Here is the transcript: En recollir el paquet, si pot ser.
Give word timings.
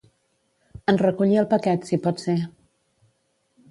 En 0.93 0.99
recollir 1.03 1.39
el 1.43 1.47
paquet, 1.53 1.87
si 1.93 2.03
pot 2.09 2.27
ser. 2.27 2.39